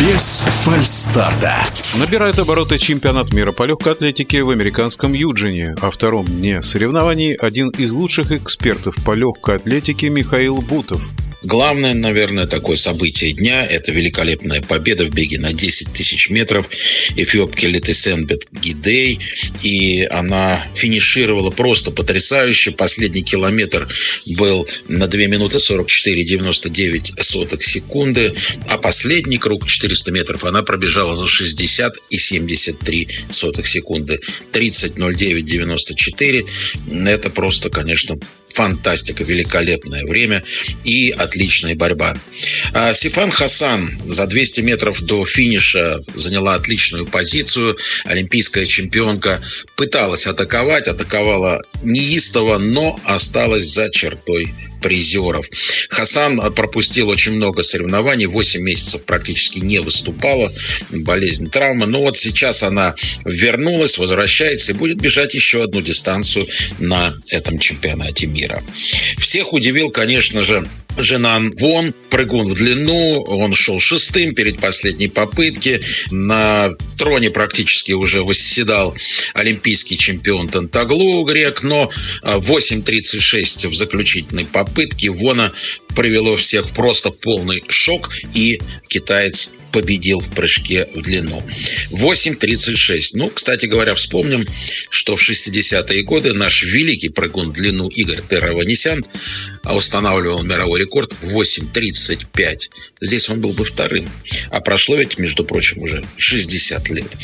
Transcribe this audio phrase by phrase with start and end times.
[0.00, 1.56] Без фальстарта.
[1.98, 5.74] Набирает обороты чемпионат мира по легкой атлетике в американском Юджине.
[5.82, 11.02] О втором дне соревнований один из лучших экспертов по легкой атлетике Михаил Бутов–
[11.42, 16.68] Главное, наверное, такое событие дня– это великолепная победа в беге на 10 тысяч метров
[17.16, 19.20] эфиопки Летесенбет Гидей.
[19.62, 22.72] И она финишировала просто потрясающе.
[22.72, 23.86] Последний километр
[24.26, 28.34] был на 2 минуты 44,99 сотых секунды.
[28.68, 34.20] А последний круг 400 метров она пробежала за 60 и 73 сотых секунды.
[34.52, 36.48] 30.09.94.
[37.06, 38.18] Это просто, конечно,
[38.52, 40.42] фантастика, великолепное время
[40.84, 42.16] и отличная борьба.
[42.72, 47.76] А Сифан Хасан за 200 метров до финиша заняла отличную позицию.
[48.04, 49.40] Олимпийская чемпионка
[49.76, 55.46] пыталась атаковать, атаковала неистово, но осталась за чертой призеров.
[55.90, 60.52] Хасан пропустил очень много соревнований, 8 месяцев практически не выступала,
[60.90, 61.86] болезнь, травма.
[61.86, 62.94] Но вот сейчас она
[63.24, 66.46] вернулась, возвращается и будет бежать еще одну дистанцию
[66.78, 68.62] на этом чемпионате мира.
[69.18, 70.66] Всех удивил, конечно же,
[70.98, 75.80] Женан Вон, прыгун в длину, он шел шестым перед последней попытки.
[76.10, 78.96] На троне практически уже восседал
[79.34, 81.90] олимпийский чемпион Тантаглу грек, но
[82.24, 85.52] 8.36 а, в заключительной попытке Вона
[85.94, 91.42] привело всех в просто полный шок, и китаец победил в прыжке в длину.
[91.90, 93.10] 8.36.
[93.12, 94.46] Ну, кстати говоря, вспомним,
[94.90, 99.04] что в 60-е годы наш великий прыгун в длину Игорь Терраванесян
[99.64, 102.58] устанавливал мировой рекорд 8.35.
[103.00, 104.08] Здесь он был бы вторым.
[104.50, 107.16] А прошло ведь, между прочим, уже 60 лет.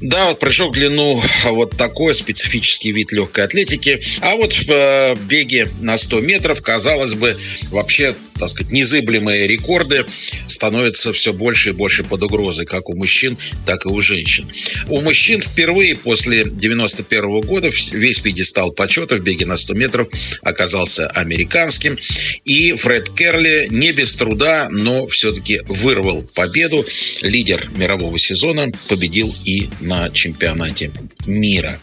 [0.00, 4.00] Да, вот прыжок в длину вот такой специфический вид легкой атлетики.
[4.20, 7.38] А вот в э, беге на 100 метров, казалось бы,
[7.70, 10.04] вообще так сказать, незыблемые рекорды
[10.46, 14.50] становятся все больше и больше под угрозой, как у мужчин, так и у женщин.
[14.88, 20.08] У мужчин впервые после 91 года весь пьедестал почета в беге на 100 метров
[20.42, 21.96] оказался американским.
[22.44, 26.84] И Фред Керли не без труда, но все-таки вырвал победу.
[27.22, 30.90] Лидер мирового сезона победил и на чемпионате
[31.26, 31.78] мира.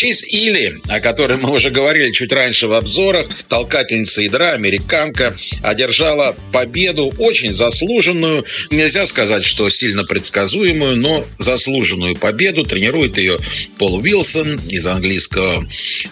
[0.00, 6.34] Чейз Или, о которой мы уже говорили чуть раньше в обзорах, толкательница ядра, американка, одержала
[6.52, 8.46] победу, очень заслуженную.
[8.70, 12.64] Нельзя сказать, что сильно предсказуемую, но заслуженную победу.
[12.64, 13.40] Тренирует ее
[13.76, 15.62] Пол Уилсон из английского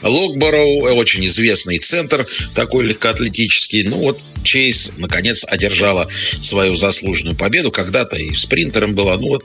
[0.03, 3.84] Локбороу, очень известный центр такой легкоатлетический.
[3.84, 6.09] Ну вот Чейз, наконец, одержала
[6.41, 7.72] свою заслуженную победу.
[7.72, 9.16] Когда-то и спринтером была.
[9.16, 9.44] Ну вот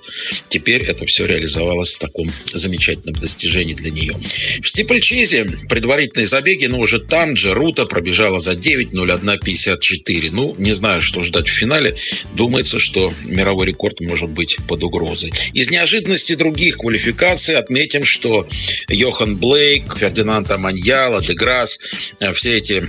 [0.49, 4.15] теперь это все реализовалось в таком замечательном достижении для нее.
[4.61, 10.29] В стипльчейзе предварительные забеги, но уже там же Рута пробежала за 9.01.54.
[10.31, 11.95] Ну, не знаю, что ждать в финале.
[12.35, 15.31] Думается, что мировой рекорд может быть под угрозой.
[15.53, 18.47] Из неожиданности других квалификаций отметим, что
[18.89, 21.79] Йохан Блейк, Фердинанд Аманьяла, Деграсс,
[22.19, 22.83] э, все эти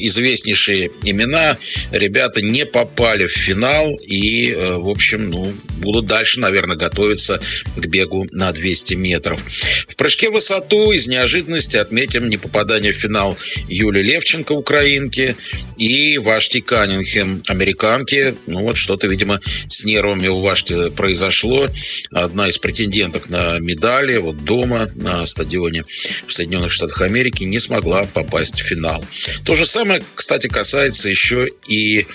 [0.00, 1.56] известнейшие имена,
[1.90, 7.40] ребята не попали в финал и, э, в общем, ну, будут дальше, наверное, готовиться
[7.76, 9.40] к бегу на 200 метров.
[9.88, 13.36] В прыжке в высоту из неожиданности отметим не попадание в финал
[13.68, 15.36] Юли Левченко, украинки,
[15.76, 18.34] и Вашти Каннингем, американки.
[18.46, 21.68] Ну вот что-то, видимо, с нервами у Вашти произошло.
[22.10, 25.84] Одна из претенденток на медали вот дома на стадионе
[26.26, 29.04] в Соединенных Штатах Америки не смогла попасть в финал.
[29.44, 32.06] То же самое, кстати, касается еще и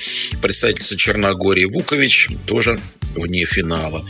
[0.41, 2.79] представительницы Черногории Вукович, тоже
[3.16, 4.03] вне финала.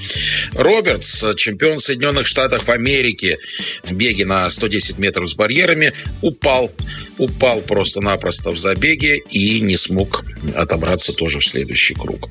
[0.53, 3.37] Робертс, чемпион Соединенных Штатов Америки
[3.83, 6.71] в беге на 110 метров с барьерами, упал.
[7.21, 10.23] Упал просто-напросто в забеге и не смог
[10.55, 12.29] отобраться тоже в следующий круг.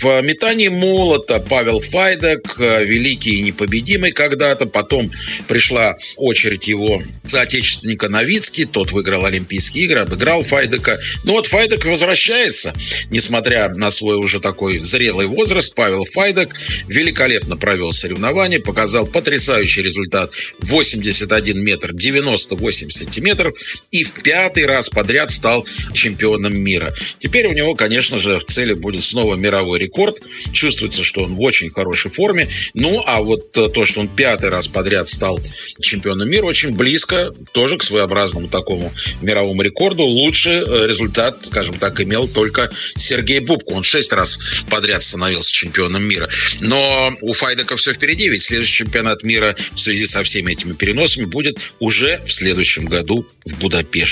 [0.00, 4.66] В метании молота Павел Файдек, великий и непобедимый когда-то.
[4.66, 5.12] Потом
[5.46, 8.64] пришла очередь его соотечественника Новицкий.
[8.64, 10.98] Тот выиграл Олимпийские игры, обыграл Файдека.
[11.22, 12.74] Но вот Файдек возвращается,
[13.10, 15.72] несмотря на свой уже такой зрелый возраст.
[15.76, 16.48] Павел Файдак
[16.88, 23.54] великолепно провел соревнование, показал потрясающий результат 81 метр 98 сантиметров
[23.92, 26.92] и в пятый раз подряд стал чемпионом мира.
[27.18, 30.18] Теперь у него, конечно же, в цели будет снова мировой рекорд.
[30.52, 32.48] Чувствуется, что он в очень хорошей форме.
[32.74, 35.40] Ну, а вот то, что он пятый раз подряд стал
[35.80, 38.92] чемпионом мира, очень близко тоже к своеобразному такому
[39.22, 40.04] мировому рекорду.
[40.04, 43.72] Лучший э, результат, скажем так, имел только Сергей Бубко.
[43.72, 44.38] Он шесть раз
[44.70, 46.28] подряд становился чемпионом мира.
[46.60, 51.24] Но у Файдека все впереди, ведь следующий чемпионат мира в связи со всеми этими переносами
[51.24, 54.05] будет уже в следующем году в Будапеште.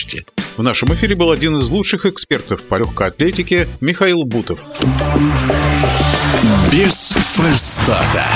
[0.56, 4.61] В нашем эфире был один из лучших экспертов по легкой атлетике Михаил Бутов.
[6.73, 8.26] Без фальстарта.